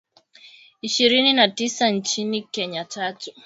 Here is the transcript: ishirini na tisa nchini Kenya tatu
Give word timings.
ishirini 0.81 1.33
na 1.33 1.47
tisa 1.47 1.89
nchini 1.89 2.41
Kenya 2.41 2.85
tatu 2.85 3.31